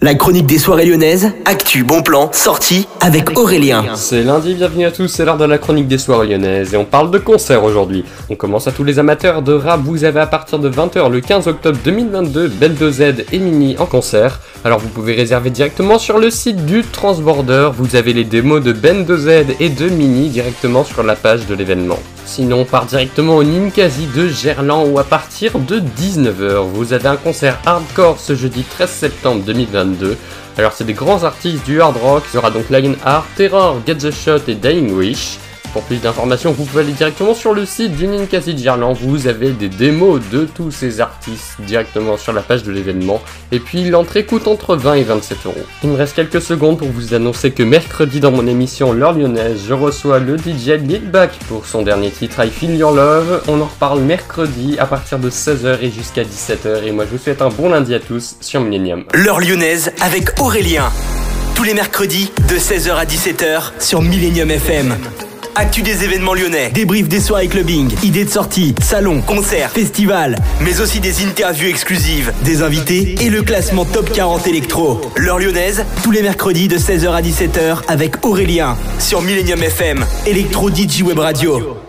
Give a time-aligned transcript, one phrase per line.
[0.00, 3.84] La chronique des soirées lyonnaises, actu, bon plan, sortie avec Aurélien.
[3.96, 6.84] C'est lundi, bienvenue à tous, c'est l'heure de la chronique des soirées lyonnaises et on
[6.84, 8.04] parle de concert aujourd'hui.
[8.30, 11.20] On commence à tous les amateurs de rap, vous avez à partir de 20h le
[11.20, 14.38] 15 octobre 2022 Ben 2Z et Mini en concert.
[14.64, 18.72] Alors vous pouvez réserver directement sur le site du Transborder, vous avez les démos de
[18.72, 21.98] Ben 2Z et de Mini directement sur la page de l'événement.
[22.28, 27.08] Sinon, on part directement au Ninkasi de Gerland où à partir de 19h, vous avez
[27.08, 30.14] un concert hardcore ce jeudi 13 septembre 2022.
[30.58, 33.94] Alors c'est des grands artistes du hard rock, il y aura donc Lionheart, Terror, Get
[33.94, 35.38] the Shot et Dying Wish.
[35.72, 38.96] Pour plus d'informations, vous pouvez aller directement sur le site du Ninkasi de Gerland.
[39.00, 43.20] Vous avez des démos de tous ces artistes directement sur la page de l'événement.
[43.52, 45.54] Et puis l'entrée coûte entre 20 et 27 euros.
[45.84, 49.60] Il me reste quelques secondes pour vous annoncer que mercredi dans mon émission L'heure lyonnaise,
[49.68, 53.42] je reçois le DJ Lil Back pour son dernier titre I Feel Your Love.
[53.48, 56.84] On en reparle mercredi à partir de 16h et jusqu'à 17h.
[56.84, 59.04] Et moi je vous souhaite un bon lundi à tous sur Millennium.
[59.12, 60.90] L'heure lyonnaise avec Aurélien.
[61.54, 64.96] Tous les mercredis de 16h à 17h sur Millennium FM.
[65.60, 70.80] Actu des événements lyonnais, débrief des soirées clubbing, idées de sortie, salons, concerts, festivals, mais
[70.80, 75.00] aussi des interviews exclusives, des invités et le classement top 40 électro.
[75.16, 80.70] L'heure lyonnaise, tous les mercredis de 16h à 17h avec Aurélien sur Millennium FM, Electro
[80.70, 81.87] DJ Web Radio.